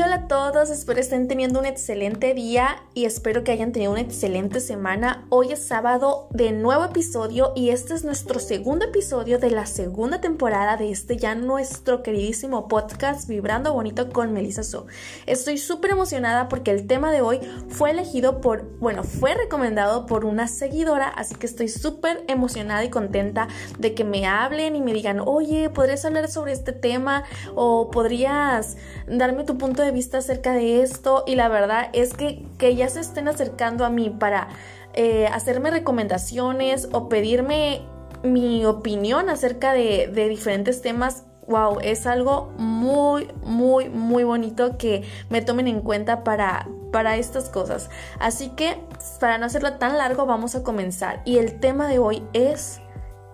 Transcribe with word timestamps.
hola 0.00 0.14
a 0.14 0.28
todos, 0.28 0.70
espero 0.70 1.00
estén 1.00 1.28
teniendo 1.28 1.60
un 1.60 1.66
excelente 1.66 2.32
día 2.34 2.82
y 2.94 3.04
espero 3.04 3.44
que 3.44 3.52
hayan 3.52 3.72
tenido 3.72 3.92
una 3.92 4.00
excelente 4.00 4.58
semana. 4.60 5.26
Hoy 5.28 5.52
es 5.52 5.66
sábado 5.66 6.28
de 6.30 6.50
nuevo 6.52 6.84
episodio 6.84 7.52
y 7.54 7.70
este 7.70 7.94
es 7.94 8.04
nuestro 8.04 8.40
segundo 8.40 8.86
episodio 8.86 9.38
de 9.38 9.50
la 9.50 9.66
segunda 9.66 10.20
temporada 10.20 10.76
de 10.76 10.90
este 10.90 11.18
ya 11.18 11.34
nuestro 11.34 12.02
queridísimo 12.02 12.68
podcast 12.68 13.28
Vibrando 13.28 13.74
Bonito 13.74 14.08
con 14.10 14.32
Melissa 14.32 14.62
So. 14.62 14.86
Estoy 15.26 15.58
súper 15.58 15.90
emocionada 15.90 16.48
porque 16.48 16.70
el 16.70 16.86
tema 16.86 17.12
de 17.12 17.20
hoy 17.20 17.40
fue 17.68 17.90
elegido 17.90 18.40
por, 18.40 18.78
bueno, 18.78 19.04
fue 19.04 19.34
recomendado 19.34 20.06
por 20.06 20.24
una 20.24 20.48
seguidora, 20.48 21.08
así 21.08 21.34
que 21.34 21.46
estoy 21.46 21.68
súper 21.68 22.24
emocionada 22.28 22.82
y 22.82 22.90
contenta 22.90 23.48
de 23.78 23.94
que 23.94 24.04
me 24.04 24.26
hablen 24.26 24.74
y 24.74 24.80
me 24.80 24.94
digan, 24.94 25.20
oye, 25.20 25.68
¿podrías 25.70 26.04
hablar 26.04 26.28
sobre 26.28 26.52
este 26.52 26.72
tema? 26.72 27.24
o 27.54 27.90
podrías 27.90 28.76
darme 29.06 29.44
tu 29.44 29.58
punto 29.58 29.81
de 29.82 29.92
vista 29.92 30.18
acerca 30.18 30.52
de 30.52 30.82
esto 30.82 31.24
y 31.26 31.34
la 31.34 31.48
verdad 31.48 31.90
es 31.92 32.14
que, 32.14 32.46
que 32.58 32.74
ya 32.74 32.88
se 32.88 33.00
estén 33.00 33.28
acercando 33.28 33.84
a 33.84 33.90
mí 33.90 34.10
para 34.10 34.48
eh, 34.94 35.26
hacerme 35.26 35.70
recomendaciones 35.70 36.88
o 36.92 37.08
pedirme 37.08 37.82
mi 38.22 38.64
opinión 38.64 39.28
acerca 39.28 39.72
de, 39.72 40.08
de 40.08 40.28
diferentes 40.28 40.80
temas 40.80 41.24
wow, 41.46 41.78
es 41.82 42.06
algo 42.06 42.52
muy, 42.56 43.28
muy, 43.44 43.88
muy 43.88 44.24
bonito 44.24 44.78
que 44.78 45.02
me 45.28 45.42
tomen 45.42 45.68
en 45.68 45.80
cuenta 45.80 46.24
para, 46.24 46.68
para 46.92 47.16
estas 47.16 47.48
cosas. 47.48 47.90
Así 48.20 48.50
que, 48.50 48.78
para 49.18 49.38
no 49.38 49.46
hacerlo 49.46 49.74
tan 49.74 49.98
largo, 49.98 50.24
vamos 50.24 50.54
a 50.54 50.62
comenzar. 50.62 51.20
Y 51.24 51.38
el 51.38 51.58
tema 51.58 51.88
de 51.88 51.98
hoy 51.98 52.22
es 52.32 52.80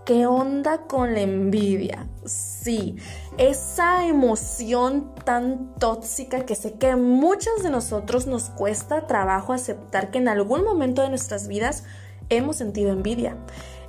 ¿Qué 0.09 0.27
onda 0.27 0.79
con 0.87 1.13
la 1.13 1.21
envidia? 1.21 2.09
Sí, 2.25 2.97
esa 3.39 4.05
emoción 4.07 5.15
tan 5.25 5.75
tóxica 5.79 6.45
que 6.45 6.57
sé 6.57 6.75
que 6.75 6.91
a 6.91 6.97
muchos 6.97 7.63
de 7.63 7.71
nosotros 7.71 8.27
nos 8.27 8.51
cuesta 8.51 9.07
trabajo 9.07 9.53
aceptar 9.53 10.11
que 10.11 10.19
en 10.19 10.29
algún 10.29 10.65
momento 10.65 11.03
de 11.03 11.09
nuestras 11.09 11.47
vidas 11.47 11.85
hemos 12.29 12.57
sentido 12.57 12.91
envidia. 12.91 13.37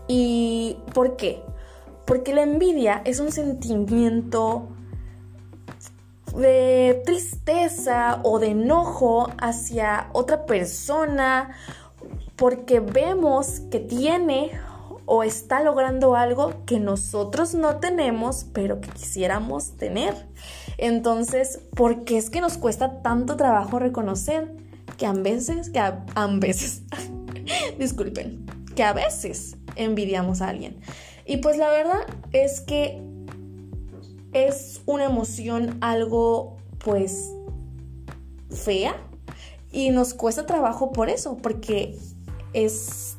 ¿Y 0.07 0.77
por 0.93 1.17
qué? 1.17 1.41
Porque 2.05 2.33
la 2.33 2.43
envidia 2.43 3.01
es 3.05 3.19
un 3.19 3.31
sentimiento 3.31 4.69
de 6.35 7.01
tristeza 7.05 8.19
o 8.23 8.39
de 8.39 8.51
enojo 8.51 9.29
hacia 9.39 10.09
otra 10.13 10.45
persona 10.45 11.55
porque 12.35 12.79
vemos 12.79 13.61
que 13.71 13.79
tiene 13.79 14.51
o 15.11 15.23
está 15.23 15.63
logrando 15.63 16.15
algo 16.15 16.63
que 16.67 16.79
nosotros 16.79 17.55
no 17.55 17.77
tenemos, 17.77 18.45
pero 18.53 18.79
que 18.79 18.89
quisiéramos 18.89 19.75
tener. 19.75 20.13
Entonces, 20.77 21.61
¿por 21.75 22.03
qué 22.03 22.17
es 22.17 22.29
que 22.29 22.41
nos 22.41 22.59
cuesta 22.59 23.01
tanto 23.01 23.35
trabajo 23.35 23.79
reconocer 23.79 24.55
que 24.97 25.07
a 25.07 25.13
veces, 25.13 25.71
que 25.71 25.79
a, 25.79 26.05
veces, 26.39 26.83
disculpen, 27.79 28.45
que 28.75 28.83
a 28.83 28.93
veces 28.93 29.57
envidiamos 29.75 30.43
a 30.43 30.49
alguien? 30.49 30.79
Y 31.25 31.37
pues 31.37 31.57
la 31.57 31.71
verdad 31.71 32.01
es 32.31 32.61
que 32.61 33.01
es 34.31 34.83
una 34.85 35.05
emoción 35.05 35.79
algo 35.81 36.57
pues 36.85 37.31
fea 38.51 38.95
y 39.71 39.89
nos 39.89 40.13
cuesta 40.13 40.45
trabajo 40.45 40.91
por 40.91 41.09
eso, 41.09 41.35
porque 41.37 41.97
es 42.53 43.17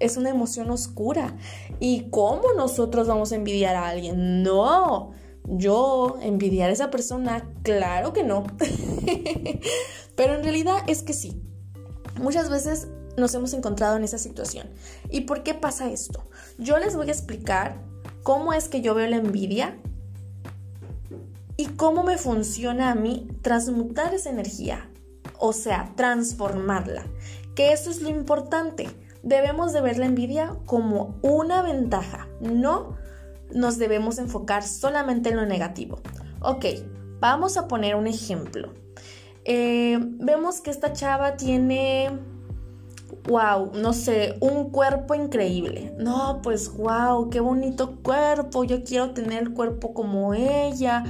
es 0.00 0.16
una 0.16 0.30
emoción 0.30 0.70
oscura. 0.70 1.36
¿Y 1.80 2.10
cómo 2.10 2.52
nosotros 2.56 3.06
vamos 3.06 3.32
a 3.32 3.36
envidiar 3.36 3.76
a 3.76 3.88
alguien? 3.88 4.42
No, 4.42 5.12
yo 5.44 6.18
envidiar 6.20 6.70
a 6.70 6.72
esa 6.72 6.90
persona, 6.90 7.48
claro 7.62 8.12
que 8.12 8.24
no. 8.24 8.44
Pero 10.16 10.34
en 10.34 10.42
realidad 10.42 10.78
es 10.86 11.02
que 11.02 11.12
sí. 11.12 11.40
Muchas 12.20 12.50
veces 12.50 12.88
nos 13.16 13.34
hemos 13.34 13.52
encontrado 13.52 13.96
en 13.96 14.04
esa 14.04 14.18
situación. 14.18 14.68
¿Y 15.10 15.22
por 15.22 15.42
qué 15.42 15.54
pasa 15.54 15.90
esto? 15.90 16.28
Yo 16.58 16.78
les 16.78 16.96
voy 16.96 17.08
a 17.08 17.12
explicar 17.12 17.82
cómo 18.22 18.52
es 18.52 18.68
que 18.68 18.80
yo 18.80 18.94
veo 18.94 19.06
la 19.06 19.16
envidia 19.16 19.78
y 21.56 21.66
cómo 21.66 22.02
me 22.02 22.18
funciona 22.18 22.90
a 22.90 22.94
mí 22.94 23.28
transmutar 23.42 24.14
esa 24.14 24.30
energía, 24.30 24.90
o 25.38 25.52
sea, 25.52 25.92
transformarla. 25.96 27.06
Que 27.54 27.72
eso 27.72 27.90
es 27.90 28.02
lo 28.02 28.10
importante 28.10 28.88
debemos 29.22 29.72
de 29.72 29.80
ver 29.80 29.98
la 29.98 30.06
envidia 30.06 30.56
como 30.66 31.18
una 31.22 31.62
ventaja, 31.62 32.28
no 32.40 32.96
nos 33.52 33.78
debemos 33.78 34.18
enfocar 34.18 34.62
solamente 34.62 35.30
en 35.30 35.36
lo 35.36 35.46
negativo. 35.46 36.00
Ok, 36.40 36.64
vamos 37.20 37.56
a 37.56 37.68
poner 37.68 37.94
un 37.94 38.06
ejemplo. 38.06 38.72
Eh, 39.44 39.98
vemos 40.00 40.60
que 40.60 40.70
esta 40.70 40.92
chava 40.92 41.36
tiene, 41.36 42.10
wow, 43.28 43.70
no 43.74 43.92
sé, 43.92 44.36
un 44.40 44.70
cuerpo 44.70 45.14
increíble. 45.14 45.94
No, 45.98 46.40
pues 46.42 46.74
wow, 46.76 47.30
qué 47.30 47.40
bonito 47.40 47.96
cuerpo, 48.02 48.64
yo 48.64 48.82
quiero 48.82 49.12
tener 49.12 49.52
cuerpo 49.52 49.94
como 49.94 50.34
ella. 50.34 51.04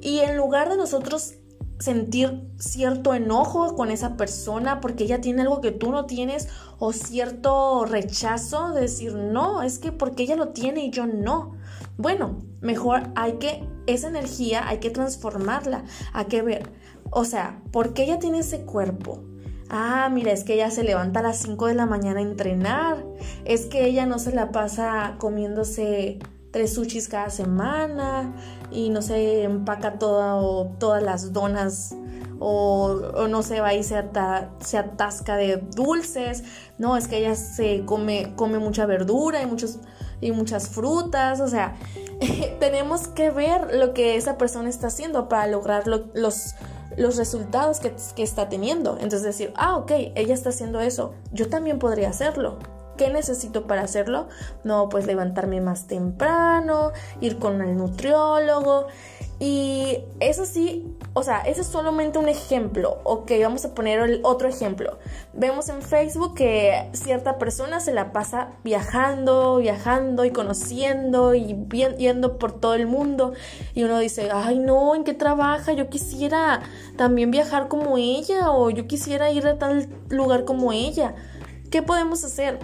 Y 0.00 0.18
en 0.18 0.36
lugar 0.36 0.68
de 0.68 0.76
nosotros 0.76 1.34
sentir 1.82 2.48
cierto 2.58 3.12
enojo 3.12 3.74
con 3.74 3.90
esa 3.90 4.16
persona 4.16 4.80
porque 4.80 5.04
ella 5.04 5.20
tiene 5.20 5.42
algo 5.42 5.60
que 5.60 5.72
tú 5.72 5.90
no 5.90 6.06
tienes 6.06 6.48
o 6.78 6.92
cierto 6.92 7.84
rechazo 7.84 8.70
de 8.70 8.82
decir 8.82 9.14
no, 9.14 9.62
es 9.62 9.78
que 9.78 9.90
porque 9.90 10.22
ella 10.22 10.36
lo 10.36 10.50
tiene 10.50 10.84
y 10.84 10.90
yo 10.90 11.06
no. 11.06 11.56
Bueno, 11.98 12.38
mejor 12.60 13.10
hay 13.16 13.34
que, 13.34 13.68
esa 13.86 14.08
energía 14.08 14.66
hay 14.66 14.78
que 14.78 14.90
transformarla, 14.90 15.84
hay 16.12 16.26
que 16.26 16.42
ver, 16.42 16.70
o 17.10 17.24
sea, 17.24 17.60
¿por 17.72 17.94
qué 17.94 18.04
ella 18.04 18.18
tiene 18.18 18.38
ese 18.38 18.62
cuerpo? 18.62 19.24
Ah, 19.68 20.08
mira, 20.12 20.32
es 20.32 20.44
que 20.44 20.54
ella 20.54 20.70
se 20.70 20.84
levanta 20.84 21.20
a 21.20 21.22
las 21.22 21.38
5 21.38 21.66
de 21.66 21.74
la 21.74 21.86
mañana 21.86 22.20
a 22.20 22.22
entrenar, 22.22 23.04
es 23.44 23.66
que 23.66 23.86
ella 23.86 24.06
no 24.06 24.18
se 24.18 24.32
la 24.32 24.52
pasa 24.52 25.16
comiéndose 25.18 26.18
tres 26.52 26.74
sushis 26.74 27.08
cada 27.08 27.30
semana 27.30 28.32
y 28.70 28.90
no 28.90 29.02
se 29.02 29.42
empaca 29.42 29.98
toda, 29.98 30.68
todas 30.78 31.02
las 31.02 31.32
donas 31.32 31.96
o, 32.38 33.26
no 33.28 33.42
se 33.42 33.60
va 33.60 33.74
y 33.74 33.82
se, 33.82 34.02
se, 34.60 34.78
atasca 34.78 35.36
de 35.36 35.56
dulces, 35.56 36.42
no, 36.78 36.96
es 36.96 37.06
que 37.06 37.18
ella 37.18 37.36
se 37.36 37.84
come, 37.84 38.34
come 38.36 38.58
mucha 38.58 38.84
verdura 38.84 39.42
y, 39.42 39.46
muchos, 39.46 39.78
y 40.20 40.32
muchas 40.32 40.68
frutas, 40.68 41.40
o 41.40 41.48
sea, 41.48 41.76
tenemos 42.60 43.06
que 43.08 43.30
ver 43.30 43.74
lo 43.74 43.94
que 43.94 44.16
esa 44.16 44.38
persona 44.38 44.68
está 44.68 44.88
haciendo 44.88 45.28
para 45.28 45.46
lograr 45.46 45.86
los, 45.86 46.54
los 46.96 47.16
resultados 47.16 47.78
que, 47.78 47.94
que 48.16 48.24
está 48.24 48.48
teniendo. 48.48 48.94
Entonces 48.94 49.22
decir, 49.22 49.52
ah, 49.56 49.76
ok, 49.76 49.92
ella 50.16 50.34
está 50.34 50.48
haciendo 50.48 50.80
eso, 50.80 51.14
yo 51.32 51.48
también 51.48 51.78
podría 51.78 52.10
hacerlo. 52.10 52.58
¿Qué 53.02 53.10
necesito 53.10 53.66
para 53.66 53.82
hacerlo? 53.82 54.28
No, 54.62 54.88
pues 54.88 55.06
levantarme 55.06 55.60
más 55.60 55.88
temprano, 55.88 56.92
ir 57.20 57.40
con 57.40 57.60
el 57.60 57.76
nutriólogo. 57.76 58.86
Y 59.40 60.04
eso 60.20 60.46
sí, 60.46 60.86
o 61.14 61.24
sea, 61.24 61.40
ese 61.40 61.62
es 61.62 61.66
solamente 61.66 62.20
un 62.20 62.28
ejemplo. 62.28 63.00
Ok, 63.02 63.32
vamos 63.42 63.64
a 63.64 63.74
poner 63.74 63.98
el 63.98 64.20
otro 64.22 64.46
ejemplo. 64.48 65.00
Vemos 65.32 65.68
en 65.68 65.82
Facebook 65.82 66.36
que 66.36 66.90
cierta 66.92 67.38
persona 67.38 67.80
se 67.80 67.92
la 67.92 68.12
pasa 68.12 68.50
viajando, 68.62 69.56
viajando 69.56 70.24
y 70.24 70.30
conociendo 70.30 71.34
y 71.34 71.56
yendo 71.98 72.38
por 72.38 72.52
todo 72.52 72.74
el 72.74 72.86
mundo. 72.86 73.32
Y 73.74 73.82
uno 73.82 73.98
dice, 73.98 74.30
ay 74.32 74.60
no, 74.60 74.94
¿en 74.94 75.02
qué 75.02 75.12
trabaja? 75.12 75.72
Yo 75.72 75.88
quisiera 75.88 76.62
también 76.96 77.32
viajar 77.32 77.66
como 77.66 77.98
ella 77.98 78.52
o 78.52 78.70
yo 78.70 78.86
quisiera 78.86 79.32
ir 79.32 79.44
a 79.48 79.58
tal 79.58 79.88
lugar 80.08 80.44
como 80.44 80.72
ella. 80.72 81.16
¿Qué 81.68 81.82
podemos 81.82 82.22
hacer? 82.22 82.60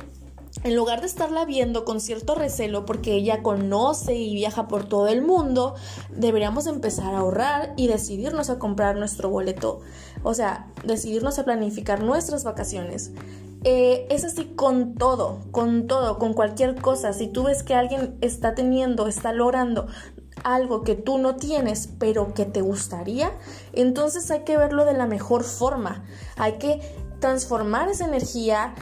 En 0.65 0.75
lugar 0.75 1.01
de 1.01 1.07
estarla 1.07 1.45
viendo 1.45 1.85
con 1.85 2.01
cierto 2.01 2.35
recelo 2.35 2.85
porque 2.85 3.15
ella 3.15 3.43
conoce 3.43 4.15
y 4.15 4.35
viaja 4.35 4.69
por 4.69 4.85
todo 4.85 5.09
el 5.09 5.23
mundo, 5.23 5.75
deberíamos 6.11 6.67
empezar 6.67 7.15
a 7.15 7.19
ahorrar 7.19 7.75
y 7.77 7.87
decidirnos 7.87 8.51
a 8.51 8.59
comprar 8.59 8.97
nuestro 8.97 9.31
boleto. 9.31 9.81
O 10.23 10.35
sea, 10.35 10.67
decidirnos 10.85 11.39
a 11.39 11.45
planificar 11.45 12.03
nuestras 12.03 12.45
vacaciones. 12.45 13.13
Eh, 13.65 14.07
es 14.11 14.25
así 14.25 14.45
con 14.57 14.95
todo, 14.95 15.41
con 15.51 15.87
todo, 15.87 16.19
con 16.19 16.33
cualquier 16.33 16.77
cosa. 16.77 17.13
Si 17.13 17.29
tú 17.29 17.45
ves 17.45 17.63
que 17.63 17.75
alguien 17.75 18.17
está 18.21 18.55
teniendo, 18.55 19.07
está 19.09 19.33
logrando 19.33 19.87
algo 20.45 20.83
que 20.83 20.95
tú 20.95 21.19
no 21.19 21.37
tienes, 21.37 21.89
pero 21.99 22.33
que 22.35 22.45
te 22.45 22.61
gustaría, 22.61 23.33
entonces 23.73 24.31
hay 24.31 24.45
que 24.45 24.57
verlo 24.57 24.85
de 24.85 24.95
la 24.95 25.07
mejor 25.07 25.43
forma. 25.43 26.05
Hay 26.37 26.55
que 26.55 26.81
transformar 27.21 27.89
esa 27.89 28.07
energía 28.07 28.75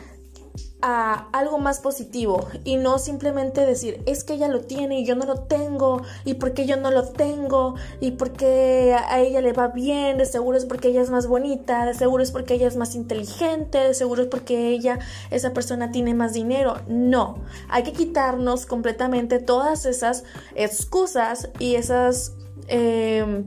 a 0.88 1.26
algo 1.32 1.58
más 1.58 1.80
positivo 1.80 2.46
y 2.62 2.76
no 2.76 3.00
simplemente 3.00 3.66
decir 3.66 4.04
es 4.06 4.22
que 4.22 4.34
ella 4.34 4.46
lo 4.46 4.60
tiene 4.60 5.00
y 5.00 5.04
yo 5.04 5.16
no 5.16 5.26
lo 5.26 5.40
tengo 5.40 6.02
y 6.24 6.34
porque 6.34 6.64
yo 6.64 6.76
no 6.76 6.92
lo 6.92 7.08
tengo 7.08 7.74
y 7.98 8.12
porque 8.12 8.94
a 8.96 9.18
ella 9.18 9.40
le 9.40 9.52
va 9.52 9.66
bien, 9.66 10.16
de 10.16 10.26
seguro 10.26 10.56
es 10.56 10.64
porque 10.64 10.88
ella 10.88 11.02
es 11.02 11.10
más 11.10 11.26
bonita, 11.26 11.84
de 11.86 11.94
seguro 11.94 12.22
es 12.22 12.30
porque 12.30 12.54
ella 12.54 12.68
es 12.68 12.76
más 12.76 12.94
inteligente, 12.94 13.78
de 13.78 13.94
seguro 13.94 14.22
es 14.22 14.28
porque 14.28 14.68
ella, 14.68 15.00
esa 15.32 15.52
persona 15.52 15.90
tiene 15.90 16.14
más 16.14 16.34
dinero. 16.34 16.76
No, 16.86 17.38
hay 17.68 17.82
que 17.82 17.92
quitarnos 17.92 18.64
completamente 18.64 19.40
todas 19.40 19.86
esas 19.86 20.22
excusas 20.54 21.50
y 21.58 21.74
esas... 21.74 22.34
Em, 22.68 23.44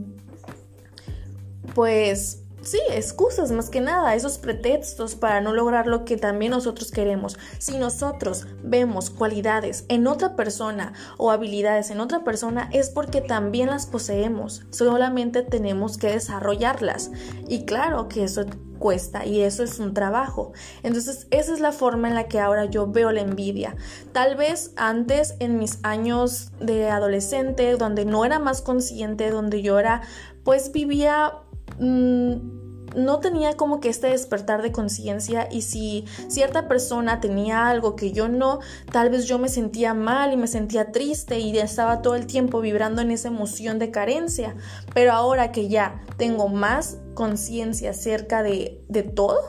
pues 1.73 2.38
sí, 2.61 2.79
excusas 2.91 3.51
más 3.51 3.69
que 3.69 3.81
nada, 3.81 4.15
esos 4.15 4.37
pretextos 4.37 5.15
para 5.15 5.41
no 5.41 5.53
lograr 5.53 5.87
lo 5.87 6.05
que 6.05 6.17
también 6.17 6.51
nosotros 6.51 6.91
queremos. 6.91 7.37
Si 7.57 7.77
nosotros 7.77 8.47
vemos 8.63 9.09
cualidades 9.09 9.85
en 9.87 10.07
otra 10.07 10.35
persona 10.35 10.93
o 11.17 11.31
habilidades 11.31 11.91
en 11.91 11.99
otra 11.99 12.23
persona, 12.23 12.69
es 12.71 12.89
porque 12.89 13.21
también 13.21 13.69
las 13.69 13.85
poseemos, 13.85 14.63
solamente 14.71 15.43
tenemos 15.43 15.97
que 15.97 16.07
desarrollarlas. 16.07 17.11
Y 17.47 17.65
claro 17.65 18.07
que 18.07 18.23
eso 18.23 18.45
cuesta 18.79 19.25
y 19.25 19.41
eso 19.41 19.63
es 19.63 19.79
un 19.79 19.93
trabajo. 19.93 20.53
Entonces, 20.81 21.27
esa 21.29 21.53
es 21.53 21.59
la 21.59 21.71
forma 21.71 22.07
en 22.07 22.15
la 22.15 22.27
que 22.27 22.39
ahora 22.39 22.65
yo 22.65 22.87
veo 22.87 23.11
la 23.11 23.21
envidia. 23.21 23.75
Tal 24.13 24.35
vez 24.35 24.71
antes, 24.77 25.35
en 25.39 25.59
mis 25.59 25.79
años 25.83 26.51
de 26.59 26.89
adolescente, 26.89 27.75
donde 27.75 28.05
no 28.05 28.25
era 28.25 28.39
más 28.39 28.61
consciente, 28.61 29.29
donde 29.29 29.61
yo 29.61 29.77
era, 29.77 30.01
pues 30.43 30.71
vivía 30.71 31.33
嗯 31.79 32.68
no 32.95 33.19
tenía 33.19 33.55
como 33.55 33.79
que 33.79 33.89
este 33.89 34.07
despertar 34.07 34.61
de 34.61 34.71
conciencia 34.71 35.47
y 35.51 35.61
si 35.61 36.05
cierta 36.27 36.67
persona 36.67 37.19
tenía 37.19 37.67
algo 37.67 37.95
que 37.95 38.11
yo 38.11 38.29
no, 38.29 38.59
tal 38.91 39.09
vez 39.09 39.25
yo 39.25 39.39
me 39.39 39.49
sentía 39.49 39.93
mal 39.93 40.33
y 40.33 40.37
me 40.37 40.47
sentía 40.47 40.91
triste 40.91 41.39
y 41.39 41.57
estaba 41.57 42.01
todo 42.01 42.15
el 42.15 42.25
tiempo 42.25 42.61
vibrando 42.61 43.01
en 43.01 43.11
esa 43.11 43.27
emoción 43.27 43.79
de 43.79 43.91
carencia. 43.91 44.55
Pero 44.93 45.13
ahora 45.13 45.51
que 45.51 45.67
ya 45.67 46.01
tengo 46.17 46.47
más 46.47 46.97
conciencia 47.13 47.91
acerca 47.91 48.43
de, 48.43 48.81
de 48.87 49.03
todo, 49.03 49.41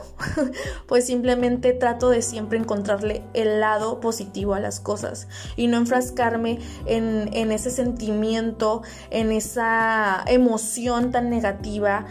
pues 0.87 1.05
simplemente 1.05 1.71
trato 1.71 2.09
de 2.09 2.21
siempre 2.21 2.57
encontrarle 2.57 3.23
el 3.33 3.61
lado 3.61 4.01
positivo 4.01 4.53
a 4.53 4.59
las 4.59 4.81
cosas 4.81 5.29
y 5.55 5.67
no 5.67 5.77
enfrascarme 5.77 6.59
en, 6.85 7.29
en 7.33 7.51
ese 7.51 7.71
sentimiento, 7.71 8.81
en 9.09 9.31
esa 9.31 10.23
emoción 10.27 11.11
tan 11.11 11.29
negativa 11.29 12.07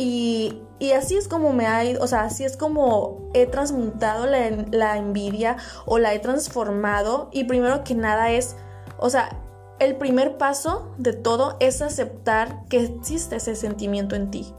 y, 0.00 0.62
así 0.92 1.16
es 1.16 1.26
como 1.26 1.52
me 1.52 1.66
ha 1.66 1.84
ido, 1.84 2.00
o 2.00 2.06
sea, 2.06 2.22
así 2.22 2.44
es 2.44 2.56
como 2.56 3.28
he 3.34 3.46
transmutado 3.46 4.26
la, 4.26 4.48
la, 4.70 4.96
envidia 4.96 5.56
o 5.86 5.98
la 5.98 6.14
he 6.14 6.20
transformado. 6.20 7.28
Y 7.32 7.44
primero 7.44 7.82
que 7.82 7.96
nada 7.96 8.30
es, 8.30 8.54
o 8.98 9.10
sea, 9.10 9.36
el 9.80 9.96
primer 9.96 10.38
paso 10.38 10.94
de 10.98 11.14
todo 11.14 11.56
es 11.58 11.82
aceptar 11.82 12.64
que 12.68 12.84
existe 12.84 13.36
ese 13.36 13.56
sentimiento 13.56 14.14
en 14.14 14.30
ti. 14.30 14.54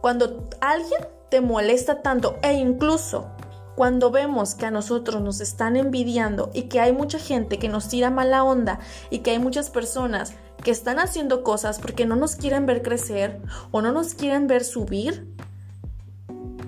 Cuando 0.00 0.48
alguien 0.60 1.06
te 1.28 1.40
molesta 1.40 2.02
tanto 2.02 2.36
e 2.42 2.54
incluso 2.54 3.28
cuando 3.76 4.10
vemos 4.10 4.56
que 4.56 4.66
a 4.66 4.70
nosotros 4.72 5.22
nos 5.22 5.40
están 5.40 5.76
envidiando 5.76 6.50
y 6.52 6.64
que 6.64 6.80
hay 6.80 6.92
mucha 6.92 7.18
gente 7.20 7.58
que 7.58 7.68
nos 7.68 7.88
tira 7.88 8.10
mala 8.10 8.42
onda 8.42 8.80
y 9.08 9.20
que 9.20 9.30
hay 9.30 9.38
muchas 9.38 9.70
personas 9.70 10.34
que 10.62 10.70
están 10.70 10.98
haciendo 10.98 11.42
cosas 11.42 11.78
porque 11.78 12.06
no 12.06 12.16
nos 12.16 12.36
quieren 12.36 12.66
ver 12.66 12.82
crecer 12.82 13.40
o 13.70 13.82
no 13.82 13.92
nos 13.92 14.14
quieren 14.14 14.46
ver 14.46 14.64
subir, 14.64 15.26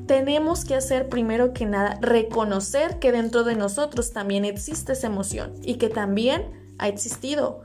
tenemos 0.07 0.65
que 0.65 0.75
hacer 0.75 1.09
primero 1.09 1.53
que 1.53 1.67
nada 1.67 1.99
reconocer 2.01 2.99
que 2.99 3.13
dentro 3.13 3.45
de 3.45 3.55
nosotros 3.55 4.13
también 4.13 4.45
existe 4.45 4.93
esa 4.93 5.07
emoción 5.07 5.55
y 5.63 5.75
que 5.75 5.89
también 5.89 6.75
ha 6.79 6.89
existido. 6.89 7.63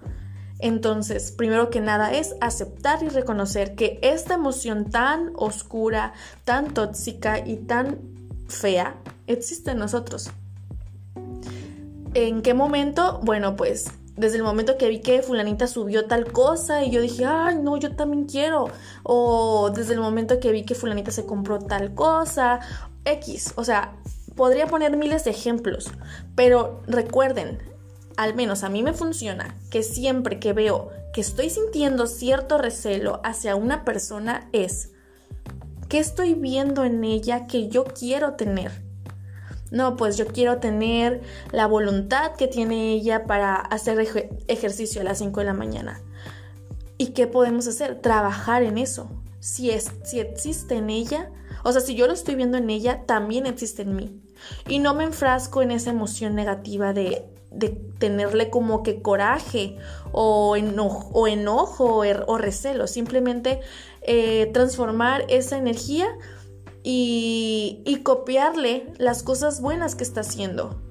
Entonces, 0.60 1.32
primero 1.32 1.70
que 1.70 1.82
nada 1.82 2.14
es 2.14 2.36
aceptar 2.42 3.04
y 3.04 3.10
reconocer 3.10 3.76
que 3.76 4.00
esta 4.02 4.36
emoción 4.36 4.90
tan 4.90 5.32
oscura, 5.36 6.14
tan 6.46 6.74
tóxica 6.74 7.40
y 7.40 7.58
tan 7.58 8.00
fea 8.48 8.96
existe 9.28 9.72
en 9.72 9.80
nosotros. 9.80 10.32
¿En 12.14 12.42
qué 12.42 12.54
momento? 12.54 13.20
Bueno, 13.24 13.56
pues 13.56 13.92
desde 14.18 14.38
el 14.38 14.44
momento 14.44 14.78
que 14.78 14.90
vi 14.90 15.00
que 15.00 15.22
fulanita 15.22 15.68
subió 15.68 16.06
tal 16.06 16.32
cosa 16.32 16.84
y 16.84 16.90
yo 16.90 17.02
dije, 17.02 17.26
ay, 17.26 17.58
no, 17.62 17.78
yo 17.78 17.96
también 17.96 18.26
quiero. 18.26 18.68
O 19.04 19.72
desde 19.74 19.94
el 19.94 20.00
momento 20.00 20.40
que 20.40 20.52
vi 20.52 20.64
que 20.64 20.76
fulanita 20.76 21.12
se 21.12 21.26
compró 21.26 21.60
tal 21.60 21.94
cosa, 21.94 22.60
X. 23.06 23.54
O 23.56 23.64
sea, 23.64 23.96
podría 24.36 24.68
poner 24.68 24.98
miles 24.98 25.24
de 25.24 25.32
ejemplos, 25.32 25.92
pero 26.36 26.82
recuerden, 26.88 27.60
al 28.18 28.34
menos 28.34 28.64
a 28.64 28.70
mí 28.70 28.82
me 28.82 28.94
funciona 28.94 29.56
que 29.70 29.84
siempre 29.84 30.40
que 30.40 30.52
veo 30.52 30.90
que 31.14 31.22
estoy 31.22 31.52
sintiendo 31.52 32.08
cierto 32.08 32.58
recelo 32.58 33.22
hacia 33.24 33.56
una 33.56 33.86
persona 33.86 34.50
es, 34.52 34.92
¿qué 35.90 36.00
estoy 36.00 36.34
viendo 36.34 36.84
en 36.84 37.04
ella 37.04 37.46
que 37.46 37.70
yo 37.70 37.86
quiero 37.86 38.34
tener? 38.34 38.87
No, 39.72 39.98
pues 39.98 40.18
yo 40.18 40.28
quiero 40.28 40.58
tener 40.58 41.22
la 41.52 41.68
voluntad 41.68 42.36
que 42.36 42.48
tiene 42.48 42.94
ella 42.94 43.26
para 43.26 43.56
hacer 43.56 44.00
ejercicio 44.48 45.02
a 45.02 45.04
las 45.04 45.18
5 45.18 45.40
de 45.42 45.46
la 45.46 45.54
mañana. 45.54 46.02
¿Y 46.98 47.08
qué 47.08 47.28
podemos 47.28 47.68
hacer? 47.68 48.02
Trabajar 48.02 48.64
en 48.64 48.78
eso. 48.78 49.10
Si, 49.40 49.70
es, 49.70 49.92
si 50.04 50.20
existe 50.20 50.76
en 50.76 50.90
ella, 50.90 51.30
o 51.64 51.72
sea, 51.72 51.82
si 51.82 51.96
yo 51.96 52.08
lo 52.08 52.14
estoy 52.14 52.36
viendo 52.36 52.58
en 52.58 52.70
ella, 52.70 53.04
también 53.06 53.46
existe 53.46 53.84
en 53.84 53.96
mí. 53.96 54.22
Y 54.68 54.80
no 54.80 54.94
me 54.94 55.04
enfrasco 55.04 55.62
en 55.62 55.72
esa 55.72 55.90
emoción 55.90 56.34
negativa 56.34 56.94
de, 56.94 57.26
de 57.52 57.70
tenerle 57.70 58.50
como 58.50 58.84
que 58.84 59.02
coraje 59.02 59.78
o 60.12 60.56
enojo 60.56 61.10
o, 61.14 61.28
enojo, 61.28 62.04
o 62.28 62.38
recelo. 62.38 62.88
Simplemente 62.88 63.60
eh, 64.02 64.50
transformar 64.54 65.26
esa 65.28 65.58
energía 65.58 66.08
y, 66.90 68.00
copiarle 68.04 68.88
las 68.98 69.22
cosas 69.22 69.60
buenas 69.60 69.96
que 69.96 70.06
está 70.06 70.22
haciendo. 70.22 70.82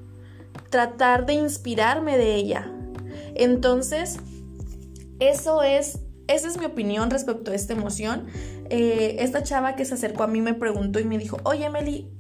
Tratar 0.69 1.25
de 1.25 1.32
inspirarme 1.32 2.19
de 2.19 2.34
ella. 2.34 2.70
Entonces, 3.34 4.19
eso 5.19 5.62
es, 5.62 6.00
esa 6.28 6.48
es 6.48 6.58
mi 6.58 6.66
opinión 6.66 7.10
respecto 7.10 7.50
a 7.50 7.54
esta 7.54 7.72
emoción. 7.72 8.26
Eh, 8.69 9.16
esta 9.20 9.43
chava 9.43 9.75
que 9.75 9.87
se 9.87 9.94
acercó 9.94 10.25
a 10.25 10.26
mí 10.26 10.43
me 10.43 10.52
preguntó 10.52 10.98
y 11.00 11.04
me 11.04 11.16
dijo, 11.16 11.38
oye 11.44 11.70
Meli, 11.70 12.10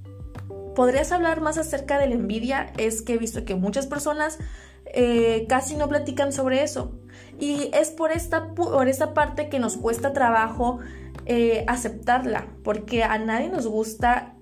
¿podrías 0.74 1.12
hablar 1.12 1.42
más 1.42 1.58
acerca 1.58 1.98
de 1.98 2.06
la 2.06 2.14
envidia? 2.14 2.72
Es 2.78 3.02
que 3.02 3.14
he 3.14 3.18
visto 3.18 3.44
que 3.44 3.56
muchas 3.56 3.86
personas 3.86 4.38
eh, 4.86 5.44
casi 5.50 5.76
no 5.76 5.86
platican 5.86 6.32
sobre 6.32 6.62
eso. 6.62 6.98
Y 7.38 7.70
es 7.72 7.90
por 7.90 8.12
esta, 8.12 8.54
por 8.54 8.88
esta 8.88 9.14
parte 9.14 9.48
que 9.48 9.58
nos 9.58 9.76
cuesta 9.76 10.12
trabajo 10.12 10.78
eh, 11.26 11.64
aceptarla, 11.68 12.46
porque 12.62 13.04
a 13.04 13.18
nadie 13.18 13.48
nos 13.48 13.66
gusta 13.66 14.34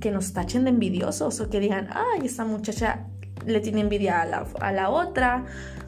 que 0.00 0.10
nos 0.10 0.32
tachen 0.32 0.64
de 0.64 0.70
envidiosos 0.70 1.40
o 1.40 1.50
que 1.50 1.58
digan, 1.60 1.88
ay, 1.92 2.26
esa 2.26 2.44
muchacha 2.44 3.06
le 3.46 3.60
tiene 3.60 3.80
envidia 3.80 4.22
a 4.22 4.26
la, 4.26 4.46
a 4.60 4.72
la 4.72 4.90
otra. 4.90 5.46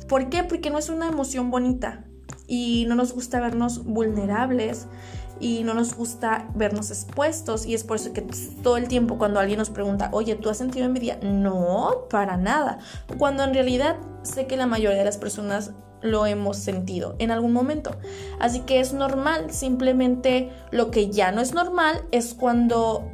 ¿Por 0.09 0.29
qué? 0.29 0.43
Porque 0.43 0.71
no 0.71 0.79
es 0.79 0.89
una 0.89 1.09
emoción 1.09 1.51
bonita 1.51 2.05
y 2.47 2.85
no 2.89 2.95
nos 2.95 3.13
gusta 3.13 3.39
vernos 3.41 3.85
vulnerables 3.85 4.89
y 5.39 5.63
no 5.65 5.75
nos 5.75 5.95
gusta 5.95 6.49
vernos 6.55 6.91
expuestos 6.91 7.65
y 7.65 7.75
es 7.75 7.85
por 7.85 7.97
eso 7.97 8.13
que 8.13 8.23
todo 8.63 8.77
el 8.77 8.89
tiempo 8.89 9.19
cuando 9.19 9.41
alguien 9.41 9.59
nos 9.59 9.71
pregunta, 9.71 10.11
oye, 10.13 10.35
¿tú 10.37 10.51
has 10.51 10.59
sentido 10.59 10.85
envidia? 10.85 11.19
No, 11.23 12.07
para 12.11 12.37
nada. 12.37 12.79
Cuando 13.19 13.45
en 13.45 13.55
realidad 13.55 13.97
sé 14.23 14.47
que 14.47 14.57
la 14.57 14.67
mayoría 14.67 14.99
de 14.99 15.05
las 15.05 15.17
personas 15.17 15.73
lo 16.03 16.27
hemos 16.27 16.57
sentido 16.57 17.15
en 17.19 17.31
algún 17.31 17.53
momento. 17.53 17.97
Así 18.39 18.61
que 18.61 18.81
es 18.81 18.93
normal, 18.93 19.51
simplemente 19.51 20.51
lo 20.71 20.91
que 20.91 21.11
ya 21.11 21.33
no 21.33 21.41
es 21.41 21.55
normal 21.55 22.03
es 22.11 22.35
cuando 22.35 23.05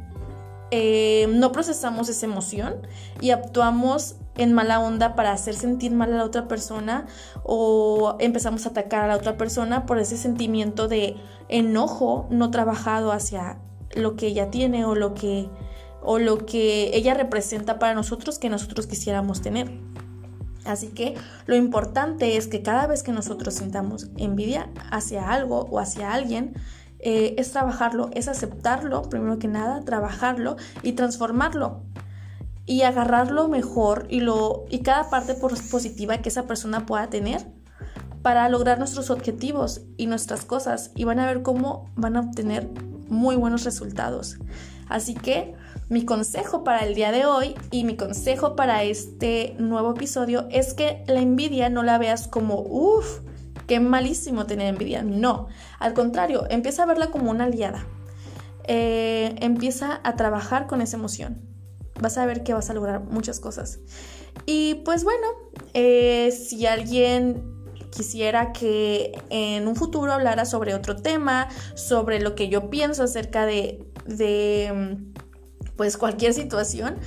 eh, 0.71 1.27
no 1.29 1.51
procesamos 1.51 2.09
esa 2.09 2.25
emoción 2.25 2.75
y 3.21 3.31
actuamos 3.31 4.15
en 4.35 4.53
mala 4.53 4.79
onda 4.79 5.15
para 5.15 5.31
hacer 5.31 5.55
sentir 5.55 5.91
mal 5.91 6.13
a 6.13 6.17
la 6.17 6.23
otra 6.23 6.47
persona 6.47 7.07
o 7.43 8.15
empezamos 8.19 8.65
a 8.65 8.69
atacar 8.69 9.03
a 9.03 9.07
la 9.07 9.15
otra 9.15 9.37
persona 9.37 9.85
por 9.85 9.97
ese 9.97 10.17
sentimiento 10.17 10.87
de 10.87 11.15
enojo 11.49 12.27
no 12.29 12.51
trabajado 12.51 13.11
hacia 13.11 13.59
lo 13.95 14.15
que 14.15 14.27
ella 14.27 14.51
tiene 14.51 14.85
o 14.85 14.93
lo 14.93 15.13
que 15.13 15.49
o 16.03 16.19
lo 16.19 16.45
que 16.45 16.95
ella 16.95 17.13
representa 17.13 17.79
para 17.79 17.93
nosotros 17.93 18.37
que 18.37 18.49
nosotros 18.49 18.87
quisiéramos 18.87 19.41
tener. 19.41 19.71
Así 20.67 20.87
que 20.87 21.15
lo 21.45 21.55
importante 21.55 22.37
es 22.37 22.47
que 22.47 22.61
cada 22.61 22.87
vez 22.87 23.03
que 23.03 23.11
nosotros 23.11 23.55
sintamos 23.55 24.09
envidia 24.17 24.69
hacia 24.91 25.31
algo 25.31 25.61
o 25.71 25.79
hacia 25.79 26.13
alguien, 26.13 26.53
eh, 26.99 27.35
es 27.37 27.51
trabajarlo, 27.51 28.09
es 28.13 28.27
aceptarlo, 28.27 29.03
primero 29.03 29.39
que 29.39 29.47
nada, 29.47 29.83
trabajarlo 29.85 30.57
y 30.83 30.93
transformarlo 30.93 31.83
y 32.65 32.81
agarrarlo 32.81 33.47
mejor 33.47 34.07
y, 34.09 34.19
lo, 34.19 34.65
y 34.69 34.79
cada 34.79 35.09
parte 35.09 35.35
positiva 35.35 36.17
que 36.17 36.29
esa 36.29 36.47
persona 36.47 36.85
pueda 36.85 37.07
tener 37.09 37.45
para 38.21 38.49
lograr 38.49 38.77
nuestros 38.77 39.09
objetivos 39.09 39.81
y 39.95 40.07
nuestras 40.07 40.43
cosas 40.43 40.91
y 40.95 41.05
van 41.05 41.19
a 41.19 41.27
ver 41.27 41.43
cómo 41.43 41.89
van 41.95 42.17
a 42.17 42.19
obtener 42.19 42.69
muy 43.07 43.37
buenos 43.37 43.63
resultados. 43.63 44.37
Así 44.89 45.13
que 45.13 45.55
mi 45.89 46.03
consejo 46.05 46.63
para 46.63 46.85
el 46.85 46.95
día 46.95 47.11
de 47.11 47.25
hoy 47.25 47.55
y 47.71 47.83
mi 47.85 47.95
consejo 47.95 48.55
para 48.55 48.83
este 48.83 49.55
nuevo 49.57 49.91
episodio 49.91 50.47
es 50.51 50.73
que 50.73 51.03
la 51.07 51.21
envidia 51.21 51.69
no 51.69 51.83
la 51.83 51.97
veas 51.97 52.27
como, 52.27 52.61
uff, 52.61 53.21
qué 53.67 53.79
malísimo 53.79 54.45
tener 54.45 54.67
envidia. 54.67 55.03
No, 55.03 55.47
al 55.79 55.93
contrario, 55.93 56.45
empieza 56.49 56.83
a 56.83 56.87
verla 56.87 57.07
como 57.07 57.31
una 57.31 57.45
aliada. 57.45 57.85
Eh, 58.65 59.35
empieza 59.39 60.01
a 60.03 60.15
trabajar 60.17 60.67
con 60.67 60.81
esa 60.81 60.97
emoción. 60.97 61.41
Vas 62.01 62.17
a 62.17 62.25
ver 62.25 62.43
que 62.43 62.53
vas 62.53 62.69
a 62.69 62.73
lograr 62.73 63.01
muchas 63.05 63.39
cosas. 63.39 63.79
Y 64.45 64.75
pues 64.85 65.05
bueno, 65.05 65.27
eh, 65.73 66.31
si 66.31 66.65
alguien 66.65 67.43
quisiera 67.91 68.51
que 68.51 69.17
en 69.29 69.67
un 69.67 69.75
futuro 69.75 70.11
hablara 70.11 70.45
sobre 70.45 70.75
otro 70.75 70.97
tema, 70.97 71.47
sobre 71.75 72.19
lo 72.19 72.35
que 72.35 72.49
yo 72.49 72.69
pienso 72.69 73.03
acerca 73.03 73.45
de, 73.45 73.87
de 74.05 74.97
pues 75.77 75.97
cualquier 75.97 76.33
situación, 76.33 76.97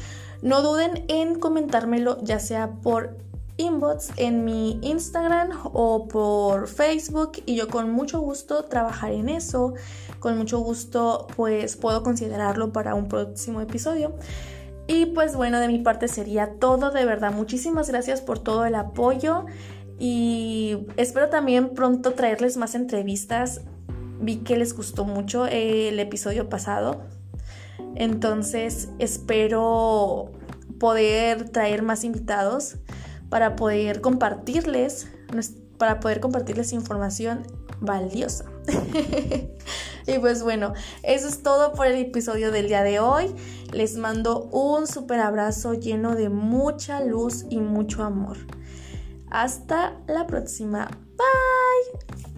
no 0.42 0.62
duden 0.62 1.04
en 1.08 1.38
comentármelo 1.38 2.18
ya 2.22 2.38
sea 2.38 2.70
por 2.70 3.18
inbox 3.60 4.10
en 4.16 4.44
mi 4.44 4.78
Instagram 4.82 5.50
o 5.64 6.08
por 6.08 6.66
Facebook 6.66 7.32
y 7.44 7.56
yo 7.56 7.68
con 7.68 7.90
mucho 7.90 8.20
gusto 8.20 8.64
trabajaré 8.64 9.16
en 9.16 9.28
eso. 9.28 9.74
Con 10.18 10.38
mucho 10.38 10.58
gusto 10.60 11.26
pues 11.36 11.76
puedo 11.76 12.02
considerarlo 12.02 12.72
para 12.72 12.94
un 12.94 13.08
próximo 13.08 13.60
episodio. 13.60 14.14
Y 14.86 15.06
pues 15.06 15.36
bueno, 15.36 15.60
de 15.60 15.68
mi 15.68 15.78
parte 15.78 16.08
sería 16.08 16.54
todo. 16.58 16.90
De 16.90 17.04
verdad, 17.04 17.32
muchísimas 17.32 17.88
gracias 17.88 18.20
por 18.20 18.38
todo 18.38 18.64
el 18.64 18.74
apoyo 18.74 19.46
y 19.98 20.78
espero 20.96 21.28
también 21.28 21.74
pronto 21.74 22.14
traerles 22.14 22.56
más 22.56 22.74
entrevistas. 22.74 23.60
Vi 24.20 24.38
que 24.38 24.56
les 24.56 24.74
gustó 24.74 25.04
mucho 25.04 25.46
el 25.46 25.98
episodio 26.00 26.48
pasado. 26.48 27.02
Entonces 27.96 28.88
espero 28.98 30.30
poder 30.78 31.50
traer 31.50 31.82
más 31.82 32.04
invitados 32.04 32.76
para 33.28 33.56
poder 33.56 34.00
compartirles, 34.00 35.08
para 35.78 36.00
poder 36.00 36.20
compartirles 36.20 36.72
información 36.72 37.42
valiosa. 37.80 38.44
y 40.06 40.18
pues 40.18 40.42
bueno, 40.42 40.74
eso 41.02 41.28
es 41.28 41.42
todo 41.42 41.72
por 41.72 41.86
el 41.86 41.96
episodio 41.96 42.50
del 42.50 42.68
día 42.68 42.82
de 42.82 43.00
hoy. 43.00 43.34
Les 43.72 43.96
mando 43.96 44.44
un 44.52 44.86
super 44.86 45.20
abrazo 45.20 45.74
lleno 45.74 46.14
de 46.14 46.28
mucha 46.28 47.04
luz 47.04 47.44
y 47.50 47.58
mucho 47.58 48.02
amor. 48.02 48.36
Hasta 49.30 49.96
la 50.08 50.26
próxima. 50.26 50.88
Bye. 51.16 52.29